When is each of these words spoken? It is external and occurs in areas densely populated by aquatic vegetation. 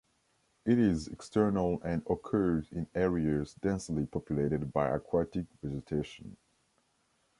It 0.65 0.79
is 0.79 1.07
external 1.09 1.79
and 1.83 2.01
occurs 2.09 2.71
in 2.71 2.87
areas 2.95 3.53
densely 3.53 4.07
populated 4.07 4.73
by 4.73 4.89
aquatic 4.89 5.45
vegetation. 5.61 6.37